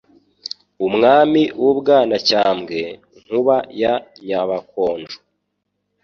umwami 0.87 1.41
w'u 1.61 1.73
Bwanacyambwe 1.79 2.77
Nkuba 3.25 3.57
ya 3.81 3.93
Nyabakonjo 4.25 5.17